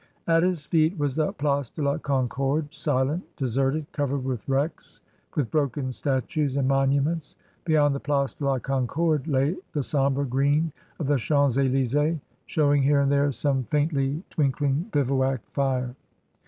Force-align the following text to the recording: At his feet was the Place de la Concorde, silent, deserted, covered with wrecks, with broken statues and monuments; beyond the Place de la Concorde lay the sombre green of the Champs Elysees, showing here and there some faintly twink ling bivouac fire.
At 0.25 0.41
his 0.41 0.65
feet 0.65 0.97
was 0.97 1.13
the 1.15 1.31
Place 1.31 1.69
de 1.69 1.83
la 1.83 1.99
Concorde, 1.99 2.73
silent, 2.73 3.21
deserted, 3.35 3.85
covered 3.91 4.25
with 4.25 4.49
wrecks, 4.49 4.99
with 5.35 5.51
broken 5.51 5.91
statues 5.91 6.57
and 6.57 6.67
monuments; 6.67 7.35
beyond 7.65 7.93
the 7.93 7.99
Place 7.99 8.33
de 8.33 8.43
la 8.45 8.57
Concorde 8.57 9.27
lay 9.27 9.55
the 9.73 9.83
sombre 9.83 10.25
green 10.25 10.71
of 10.97 11.05
the 11.05 11.17
Champs 11.17 11.59
Elysees, 11.59 12.17
showing 12.47 12.81
here 12.81 13.01
and 13.01 13.11
there 13.11 13.31
some 13.31 13.65
faintly 13.65 14.23
twink 14.31 14.59
ling 14.59 14.89
bivouac 14.91 15.41
fire. 15.51 15.93